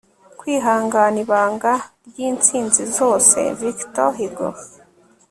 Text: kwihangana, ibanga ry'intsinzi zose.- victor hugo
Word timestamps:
kwihangana, 0.39 1.17
ibanga 1.25 1.73
ry'intsinzi 2.07 2.83
zose.- 2.97 3.37
victor 3.61 4.09
hugo 4.17 4.47